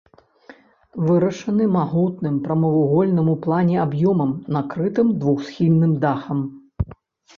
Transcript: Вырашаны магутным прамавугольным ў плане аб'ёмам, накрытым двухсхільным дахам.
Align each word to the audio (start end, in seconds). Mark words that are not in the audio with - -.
Вырашаны 1.09 1.67
магутным 1.79 2.39
прамавугольным 2.47 3.27
ў 3.35 3.43
плане 3.47 3.75
аб'ёмам, 3.85 4.31
накрытым 4.59 5.07
двухсхільным 5.23 5.93
дахам. 6.07 6.39